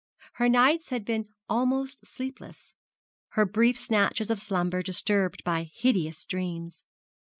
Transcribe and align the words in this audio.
Her 0.33 0.49
nights 0.49 0.89
had 0.89 1.05
been 1.05 1.29
almost 1.47 2.07
sleepless, 2.07 2.73
her 3.33 3.45
brief 3.45 3.77
snatches 3.79 4.31
of 4.31 4.41
slumber 4.41 4.81
disturbed 4.81 5.43
by 5.43 5.69
hideous 5.71 6.25
dreams. 6.25 6.83